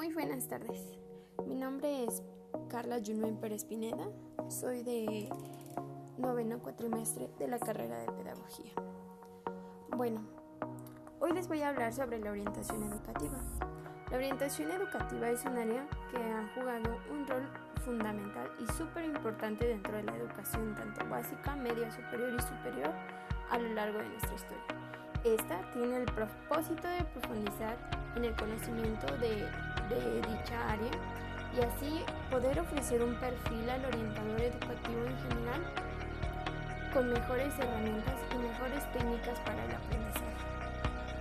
Muy 0.00 0.14
buenas 0.14 0.48
tardes. 0.48 0.80
Mi 1.46 1.54
nombre 1.54 2.04
es 2.04 2.22
Carla 2.70 3.02
Junuen 3.04 3.36
Pérez 3.36 3.66
Pineda. 3.66 4.08
Soy 4.48 4.82
de 4.82 5.28
noveno 6.16 6.58
cuatrimestre 6.58 7.28
de 7.38 7.46
la 7.46 7.58
carrera 7.58 7.98
de 7.98 8.06
Pedagogía. 8.06 8.72
Bueno, 9.94 10.26
hoy 11.20 11.32
les 11.34 11.48
voy 11.48 11.60
a 11.60 11.68
hablar 11.68 11.92
sobre 11.92 12.18
la 12.18 12.30
orientación 12.30 12.82
educativa. 12.82 13.38
La 14.10 14.16
orientación 14.16 14.70
educativa 14.70 15.28
es 15.28 15.44
un 15.44 15.58
área 15.58 15.86
que 16.10 16.16
ha 16.16 16.50
jugado 16.54 16.96
un 17.10 17.26
rol 17.26 17.46
fundamental 17.84 18.50
y 18.58 18.72
súper 18.72 19.04
importante 19.04 19.66
dentro 19.66 19.94
de 19.94 20.04
la 20.04 20.16
educación, 20.16 20.74
tanto 20.76 21.06
básica, 21.10 21.56
media, 21.56 21.90
superior 21.90 22.34
y 22.38 22.40
superior, 22.40 22.94
a 23.50 23.58
lo 23.58 23.68
largo 23.74 23.98
de 23.98 24.08
nuestra 24.08 24.34
historia. 24.34 24.80
Esta 25.24 25.70
tiene 25.72 25.98
el 25.98 26.06
propósito 26.06 26.88
de 26.88 27.04
profundizar 27.04 27.76
en 28.16 28.24
el 28.24 28.34
conocimiento 28.36 29.06
de, 29.18 29.46
de, 29.90 30.22
dicha 30.22 30.70
área 30.70 30.92
y 31.56 31.60
así 31.60 32.04
poder 32.30 32.60
ofrecer 32.60 33.02
un 33.02 33.14
perfil 33.16 33.68
al 33.68 33.84
orientador 33.84 34.40
educativo 34.40 35.04
en 35.04 35.18
general 35.28 35.62
con 36.94 37.12
mejores 37.12 37.58
herramientas 37.58 38.14
y 38.32 38.38
mejores 38.38 38.92
técnicas 38.92 39.38
para 39.40 39.64
el 39.64 39.72
aprendizaje 39.74 40.30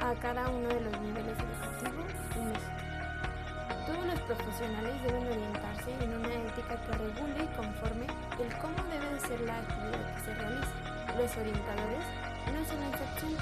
a 0.00 0.14
cada 0.20 0.48
uno 0.48 0.68
de 0.68 0.80
los 0.80 1.00
niveles 1.00 1.36
educativos 1.36 2.08
en 2.36 2.48
México. 2.48 2.80
Todos 3.86 4.06
los 4.06 4.20
profesionales 4.20 5.02
deben 5.02 5.26
orientarse 5.26 5.90
en 6.00 6.14
una 6.14 6.34
ética 6.48 6.76
que 6.76 6.92
regule 6.92 7.44
y 7.44 7.56
conforme 7.56 8.06
el 8.40 8.50
cómo 8.60 8.80
debe 8.88 9.08
de 9.12 9.20
ser 9.20 9.40
la 9.42 9.58
actividad 9.58 10.14
que 10.14 10.20
se 10.20 10.34
realiza. 10.34 10.76
Los 11.18 11.36
orientadores 11.36 12.04
no 12.48 12.60
son 12.64 12.82
excepción 12.88 13.32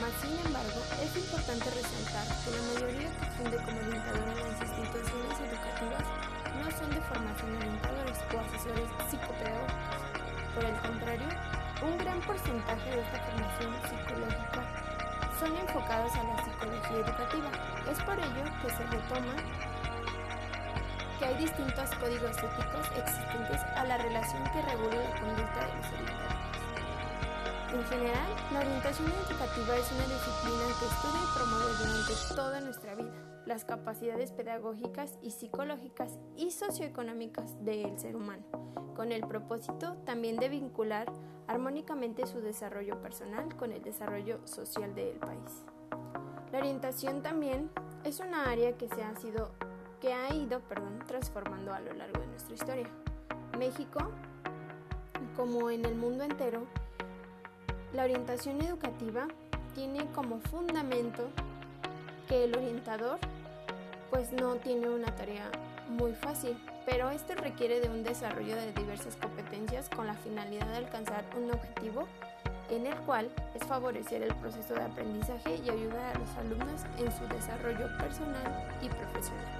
mas, 0.00 0.12
sin 0.20 0.34
embargo, 0.46 0.80
es 1.02 1.16
importante 1.16 1.70
resaltar 1.70 2.26
que 2.42 2.50
la 2.50 2.62
mayoría 2.74 3.10
que 3.14 3.26
funde 3.38 3.56
como 3.62 3.78
orientador 3.78 4.28
en 4.28 4.40
las 4.42 4.60
instituciones 4.60 5.36
educativas 5.38 6.04
no 6.58 6.66
son 6.70 6.90
de 6.90 7.00
formación 7.02 7.56
orientadores 7.56 8.18
o 8.18 8.34
asesores 8.40 8.88
psicopedagógicos. 9.10 10.00
Por 10.54 10.64
el 10.64 10.76
contrario, 10.82 11.28
un 11.82 11.98
gran 11.98 12.20
porcentaje 12.22 12.90
de 12.90 13.00
esta 13.02 13.18
formación 13.22 13.70
psicológica 13.86 14.62
son 15.38 15.56
enfocados 15.56 16.12
a 16.14 16.22
la 16.22 16.36
psicología 16.44 16.98
educativa. 16.98 17.50
Es 17.90 17.98
por 18.02 18.18
ello 18.18 18.44
que 18.62 18.70
se 18.70 18.84
retoma 18.86 19.34
que 21.18 21.24
hay 21.24 21.34
distintos 21.38 21.90
códigos 22.00 22.36
éticos 22.38 22.86
existentes 22.96 23.62
a 23.76 23.84
la 23.84 23.98
relación 23.98 24.42
que 24.52 24.62
regula 24.62 24.96
la 24.96 25.20
conducta 25.20 25.60
de 25.60 25.74
los 25.74 25.86
orientadores. 25.86 26.43
En 27.74 27.84
general, 27.86 28.28
la 28.52 28.60
orientación 28.60 29.08
educativa 29.08 29.76
es 29.76 29.90
una 29.90 30.04
disciplina 30.04 30.64
que 30.78 30.86
estudia 30.86 31.20
y 31.24 31.36
promueve 31.36 31.72
durante 31.80 32.34
toda 32.36 32.60
nuestra 32.60 32.94
vida 32.94 33.12
las 33.46 33.64
capacidades 33.64 34.30
pedagógicas 34.30 35.18
y 35.20 35.32
psicológicas 35.32 36.16
y 36.36 36.52
socioeconómicas 36.52 37.64
del 37.64 37.98
ser 37.98 38.14
humano, 38.14 38.44
con 38.94 39.10
el 39.10 39.26
propósito 39.26 39.96
también 40.04 40.36
de 40.36 40.50
vincular 40.50 41.12
armónicamente 41.48 42.28
su 42.28 42.40
desarrollo 42.40 43.02
personal 43.02 43.56
con 43.56 43.72
el 43.72 43.82
desarrollo 43.82 44.38
social 44.46 44.94
del 44.94 45.16
país. 45.18 45.64
La 46.52 46.58
orientación 46.58 47.22
también 47.22 47.70
es 48.04 48.20
una 48.20 48.50
área 48.50 48.76
que 48.76 48.88
se 48.88 49.02
ha 49.02 49.16
sido 49.16 49.50
que 50.00 50.12
ha 50.12 50.32
ido, 50.32 50.60
perdón, 50.60 51.00
transformando 51.08 51.74
a 51.74 51.80
lo 51.80 51.92
largo 51.92 52.20
de 52.20 52.26
nuestra 52.28 52.54
historia. 52.54 52.88
México, 53.58 53.98
como 55.34 55.70
en 55.70 55.84
el 55.86 55.96
mundo 55.96 56.22
entero, 56.22 56.66
la 57.94 58.02
orientación 58.02 58.60
educativa 58.60 59.28
tiene 59.74 60.04
como 60.14 60.40
fundamento 60.40 61.28
que 62.28 62.44
el 62.44 62.56
orientador 62.56 63.18
pues 64.10 64.32
no 64.32 64.56
tiene 64.56 64.88
una 64.88 65.14
tarea 65.14 65.50
muy 65.88 66.12
fácil, 66.12 66.56
pero 66.86 67.10
este 67.10 67.34
requiere 67.36 67.80
de 67.80 67.88
un 67.88 68.02
desarrollo 68.02 68.56
de 68.56 68.72
diversas 68.72 69.16
competencias 69.16 69.88
con 69.88 70.06
la 70.06 70.14
finalidad 70.14 70.66
de 70.68 70.76
alcanzar 70.76 71.24
un 71.36 71.52
objetivo 71.52 72.08
en 72.70 72.86
el 72.86 72.96
cual 73.00 73.30
es 73.54 73.64
favorecer 73.66 74.22
el 74.22 74.34
proceso 74.36 74.74
de 74.74 74.82
aprendizaje 74.82 75.60
y 75.64 75.70
ayudar 75.70 76.16
a 76.16 76.18
los 76.18 76.30
alumnos 76.36 76.82
en 76.98 77.12
su 77.12 77.26
desarrollo 77.32 77.96
personal 77.98 78.68
y 78.82 78.88
profesional. 78.88 79.53